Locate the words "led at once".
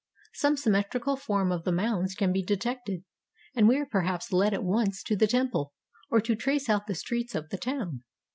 4.33-5.03